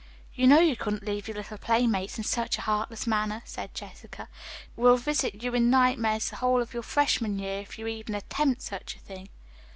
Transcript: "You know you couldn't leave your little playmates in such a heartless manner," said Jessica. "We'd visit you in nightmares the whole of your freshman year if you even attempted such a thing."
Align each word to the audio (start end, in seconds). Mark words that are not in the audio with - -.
"You 0.33 0.47
know 0.47 0.59
you 0.59 0.75
couldn't 0.75 1.05
leave 1.05 1.27
your 1.27 1.37
little 1.37 1.59
playmates 1.59 2.17
in 2.17 2.23
such 2.23 2.57
a 2.57 2.61
heartless 2.61 3.05
manner," 3.05 3.43
said 3.45 3.75
Jessica. 3.75 4.29
"We'd 4.75 4.99
visit 4.99 5.43
you 5.43 5.53
in 5.53 5.69
nightmares 5.69 6.31
the 6.31 6.37
whole 6.37 6.59
of 6.59 6.73
your 6.73 6.81
freshman 6.81 7.37
year 7.37 7.59
if 7.61 7.77
you 7.77 7.85
even 7.85 8.15
attempted 8.15 8.63
such 8.63 8.95
a 8.95 8.99
thing." 8.99 9.29